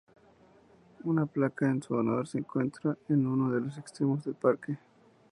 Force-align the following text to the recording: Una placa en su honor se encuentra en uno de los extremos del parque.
Una 1.03 1.27
placa 1.27 1.67
en 1.69 1.83
su 1.83 1.93
honor 1.93 2.27
se 2.27 2.39
encuentra 2.39 2.97
en 3.07 3.27
uno 3.27 3.53
de 3.53 3.61
los 3.61 3.77
extremos 3.77 4.25
del 4.25 4.33
parque. 4.33 4.79